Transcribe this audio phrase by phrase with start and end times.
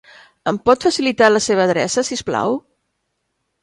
[0.51, 2.61] Em pot facilitar la seva adreça, si us plau?